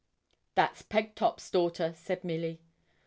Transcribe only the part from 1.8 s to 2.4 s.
said